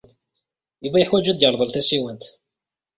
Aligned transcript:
Yuba 0.83 0.97
yeḥwaj 0.99 1.25
ad 1.27 1.35
d-yerḍel 1.37 1.69
tasiwant. 1.71 2.23